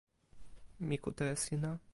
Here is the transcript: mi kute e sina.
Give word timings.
mi 0.87 0.97
kute 1.03 1.23
e 1.33 1.35
sina. 1.43 1.71